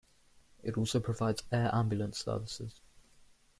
It 0.63 0.79
also 0.79 0.99
provides 0.99 1.43
air 1.51 1.69
ambulance 1.71 2.17
services. 2.17 2.81